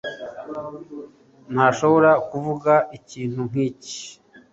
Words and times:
Ntashobora 1.53 2.11
kuvuga 2.29 2.73
ikintu 2.97 3.39
nkiki 3.49 3.99